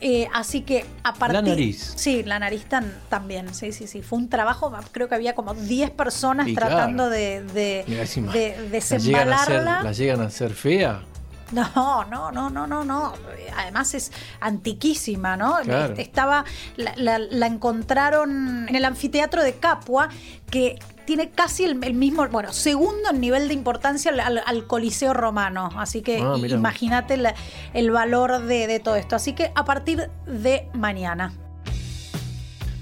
Eh, 0.00 0.28
así 0.32 0.60
que 0.60 0.84
a 1.02 1.12
partir. 1.14 1.34
La 1.34 1.42
nariz. 1.42 1.94
Sí, 1.96 2.22
la 2.22 2.38
nariz 2.38 2.66
también. 3.08 3.52
Sí, 3.52 3.72
sí, 3.72 3.86
sí. 3.86 4.02
Fue 4.02 4.18
un 4.18 4.28
trabajo, 4.28 4.72
creo 4.92 5.08
que 5.08 5.14
había 5.16 5.34
como 5.34 5.54
10 5.54 5.90
personas 5.90 6.46
tratando 6.54 7.10
de, 7.10 7.42
de, 7.42 7.84
de, 8.32 8.68
desembalarla. 8.70 9.82
¿La 9.82 9.92
llegan 9.92 10.20
a 10.20 10.26
hacer 10.26 10.54
fea? 10.54 11.02
No, 11.52 12.04
no, 12.04 12.30
no, 12.30 12.50
no, 12.50 12.66
no, 12.66 12.84
no. 12.84 13.14
Además 13.56 13.94
es 13.94 14.12
antiquísima, 14.40 15.36
¿no? 15.36 15.58
Estaba, 15.58 16.44
la, 16.76 17.18
la, 17.18 17.46
encontraron 17.46 18.68
en 18.68 18.74
el 18.74 18.84
anfiteatro 18.84 19.42
de 19.42 19.54
Capua, 19.54 20.08
que 20.50 20.78
tiene 21.08 21.30
casi 21.30 21.64
el, 21.64 21.76
mismo, 21.94 22.28
bueno, 22.28 22.52
segundo 22.52 23.08
en 23.10 23.20
nivel 23.22 23.48
de 23.48 23.54
importancia 23.54 24.12
al, 24.12 24.66
Coliseo 24.66 25.14
Romano. 25.14 25.70
Así 25.76 26.02
que 26.02 26.18
ah, 26.18 26.36
imagínate 26.36 27.18
el 27.72 27.90
valor 27.90 28.42
de, 28.42 28.78
todo 28.78 28.96
esto. 28.96 29.16
Así 29.16 29.32
que 29.32 29.50
a 29.54 29.64
partir 29.64 30.10
de 30.26 30.68
mañana. 30.74 31.32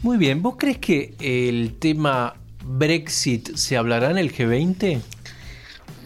Muy 0.02 0.16
bien, 0.16 0.42
¿vos 0.42 0.56
crees 0.58 0.78
que 0.78 1.14
el 1.20 1.78
tema 1.78 2.34
Brexit 2.64 3.54
se 3.54 3.76
hablará 3.76 4.10
en 4.10 4.18
el 4.18 4.34
G20? 4.34 5.00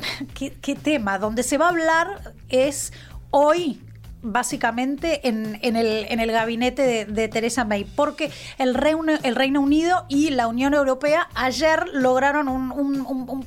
¿Qué, 0.34 0.74
tema? 0.74 1.18
Donde 1.18 1.42
se 1.42 1.58
va 1.58 1.66
a 1.66 1.70
hablar 1.70 2.34
es 2.48 2.92
hoy 3.30 3.80
básicamente 4.22 5.26
en, 5.28 5.58
el, 5.62 6.32
gabinete 6.32 7.06
de, 7.06 7.28
Teresa 7.28 7.64
May, 7.64 7.84
porque 7.84 8.30
el 8.58 8.74
Reino, 8.74 9.12
el 9.22 9.34
Reino 9.34 9.60
Unido 9.60 10.04
y 10.08 10.30
la 10.30 10.46
Unión 10.46 10.74
Europea 10.74 11.28
ayer 11.34 11.86
lograron 11.92 12.48
un, 12.48 13.46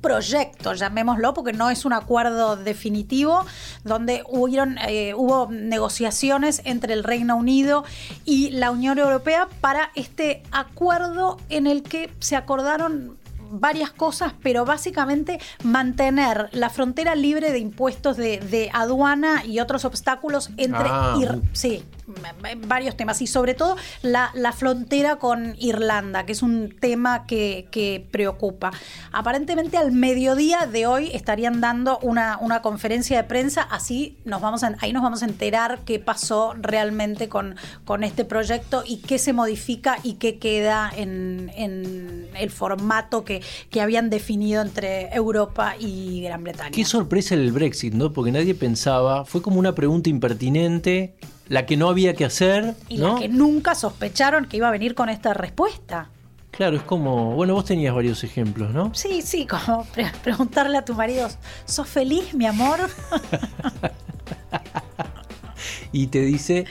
proyecto, 0.00 0.72
llamémoslo, 0.74 1.34
porque 1.34 1.52
no 1.52 1.68
es 1.68 1.84
un 1.84 1.92
acuerdo 1.92 2.54
definitivo, 2.54 3.44
donde 3.82 4.22
eh, 4.86 5.14
hubo 5.16 5.48
negociaciones 5.50 6.62
entre 6.64 6.94
el 6.94 7.02
Reino 7.02 7.36
Unido 7.36 7.84
y 8.24 8.50
la 8.50 8.70
Unión 8.70 9.00
Europea 9.00 9.48
para 9.60 9.90
este 9.96 10.44
acuerdo 10.52 11.38
en 11.48 11.66
el 11.66 11.82
que 11.82 12.08
se 12.20 12.36
acordaron 12.36 13.18
varias 13.50 13.90
cosas, 13.90 14.32
pero 14.42 14.64
básicamente 14.64 15.38
mantener 15.64 16.48
la 16.52 16.70
frontera 16.70 17.14
libre 17.14 17.52
de 17.52 17.58
impuestos 17.58 18.16
de, 18.16 18.70
aduana 18.72 19.44
y 19.44 19.60
otros 19.60 19.84
obstáculos 19.84 20.50
entre... 20.56 20.88
Ah, 20.88 21.16
sí, 21.52 21.84
varios 22.66 22.96
temas 22.96 23.20
y 23.22 23.26
sobre 23.26 23.54
todo 23.54 23.76
la, 24.02 24.30
frontera 24.52 25.16
con 25.16 25.54
Irlanda, 25.58 26.24
que 26.26 26.32
es 26.32 26.42
un 26.42 26.74
tema 26.80 27.26
que, 27.26 27.66
preocupa. 28.10 28.72
Aparentemente 29.12 29.76
al 29.76 29.92
mediodía 29.92 30.66
de 30.66 30.86
hoy 30.86 31.10
estarían 31.12 31.60
dando 31.60 31.98
una, 32.00 32.38
una 32.40 32.62
conferencia 32.62 33.16
de 33.16 33.24
prensa, 33.24 33.62
así 33.62 34.16
nos 34.24 34.40
vamos 34.40 34.62
a, 34.62 34.74
ahí 34.80 34.92
nos 34.92 35.02
vamos 35.02 35.22
a 35.22 35.26
enterar 35.26 35.80
qué 35.84 35.98
pasó 35.98 36.54
realmente 36.58 37.28
con, 37.28 37.56
con 37.84 38.04
este 38.04 38.24
proyecto 38.24 38.82
y 38.86 38.98
qué 38.98 39.18
se 39.18 39.32
modifica 39.32 39.98
y 40.02 40.14
qué 40.14 40.38
queda 40.38 40.90
en, 40.94 41.50
en 41.54 42.28
el 42.34 42.50
formato 42.50 43.24
que, 43.24 43.42
que 43.70 43.80
habían 43.80 44.10
definido 44.10 44.62
entre 44.62 45.14
Europa 45.14 45.74
y 45.78 46.22
Gran 46.22 46.44
Bretaña. 46.44 46.70
Qué 46.70 46.84
sorpresa 46.84 47.34
el 47.34 47.52
Brexit, 47.52 47.94
¿no? 47.94 48.12
Porque 48.12 48.32
nadie 48.32 48.54
pensaba, 48.54 49.24
fue 49.24 49.42
como 49.42 49.58
una 49.58 49.74
pregunta 49.74 50.10
impertinente 50.10 51.14
la 51.48 51.66
que 51.66 51.76
no 51.76 51.88
había 51.88 52.14
que 52.14 52.24
hacer. 52.24 52.74
Y 52.88 52.98
la 52.98 53.16
que 53.16 53.28
nunca 53.28 53.74
sospecharon 53.74 54.46
que 54.46 54.56
iba 54.56 54.68
a 54.68 54.70
venir 54.70 54.94
con 54.94 55.08
esta 55.08 55.34
respuesta. 55.34 56.10
Claro, 56.50 56.76
es 56.76 56.82
como, 56.82 57.34
bueno, 57.34 57.54
vos 57.54 57.64
tenías 57.64 57.94
varios 57.94 58.24
ejemplos, 58.24 58.72
¿no? 58.72 58.92
Sí, 58.94 59.22
sí, 59.22 59.46
como 59.46 59.86
preguntarle 60.22 60.78
a 60.78 60.84
tu 60.84 60.94
marido, 60.94 61.28
¿sos 61.66 61.88
feliz, 61.88 62.34
mi 62.34 62.46
amor? 62.46 62.78
y 65.92 66.08
te 66.08 66.22
dice, 66.22 66.64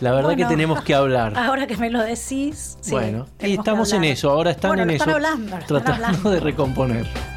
la 0.00 0.12
verdad 0.12 0.36
que 0.36 0.46
tenemos 0.46 0.82
que 0.82 0.94
hablar. 0.94 1.34
Ahora 1.38 1.66
que 1.66 1.76
me 1.76 1.90
lo 1.90 2.02
decís. 2.02 2.78
bueno, 2.90 3.26
y 3.40 3.54
estamos 3.54 3.92
en 3.92 4.04
eso, 4.04 4.30
ahora 4.30 4.50
están 4.50 4.78
en 4.80 4.90
eso. 4.90 5.10
Hablando, 5.10 5.58
tratando 5.66 6.30
de 6.30 6.40
recomponer. 6.40 7.33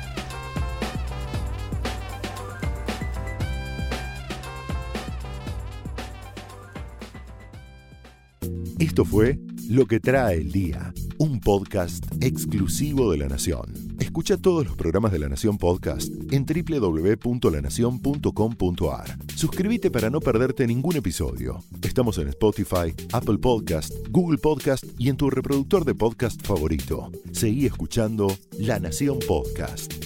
Esto 8.80 9.06
fue 9.06 9.40
Lo 9.70 9.88
que 9.88 10.00
trae 10.00 10.38
el 10.38 10.52
día, 10.52 10.94
un 11.18 11.40
podcast 11.40 12.06
exclusivo 12.22 13.12
de 13.12 13.18
La 13.18 13.28
Nación. 13.28 13.74
Escucha 14.00 14.38
todos 14.38 14.68
los 14.68 14.78
programas 14.78 15.12
de 15.12 15.18
La 15.18 15.28
Nación 15.28 15.58
Podcast 15.58 16.14
en 16.32 16.46
www.lanacion.com.ar. 16.46 19.18
Suscríbete 19.36 19.90
para 19.90 20.12
no 20.12 20.20
perderte 20.20 20.68
ningún 20.68 20.96
episodio. 20.96 21.64
Estamos 21.82 22.20
en 22.20 22.28
Spotify, 22.30 22.94
Apple 23.14 23.40
Podcast, 23.40 23.92
Google 24.12 24.38
Podcast 24.38 24.86
y 25.00 25.10
en 25.10 25.18
tu 25.18 25.32
reproductor 25.32 25.84
de 25.84 25.96
podcast 25.96 26.46
favorito. 26.46 27.12
Seguí 27.32 27.66
escuchando 27.66 28.32
La 28.60 28.80
Nación 28.80 29.18
Podcast. 29.28 29.97